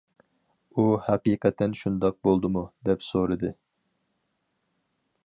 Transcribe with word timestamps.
ئۇ: 0.75 0.85
ھەقىقەتەن 1.09 1.77
شۇنداق 1.81 2.17
بولدىمۇ؟ 2.29 2.65
-دەپ 2.89 3.07
سورىدى. 3.11 3.55